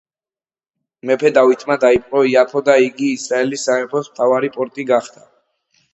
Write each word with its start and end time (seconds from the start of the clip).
მეფე 1.09 1.31
დავითმა 1.35 1.77
დაიპყრო 1.83 2.23
იაფო 2.31 2.63
და 2.71 2.77
იგი 2.87 3.13
ისრაელის 3.19 3.69
სამეფოს 3.69 4.11
მთავარი 4.15 4.55
პორტი 4.57 4.87
გახდა. 4.95 5.29